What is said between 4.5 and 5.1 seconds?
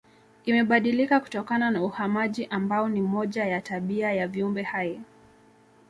hai